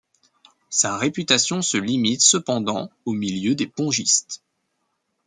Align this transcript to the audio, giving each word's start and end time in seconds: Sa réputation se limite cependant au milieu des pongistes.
Sa 0.71 0.97
réputation 0.97 1.61
se 1.61 1.77
limite 1.77 2.21
cependant 2.21 2.89
au 3.05 3.13
milieu 3.13 3.53
des 3.53 3.67
pongistes. 3.67 4.41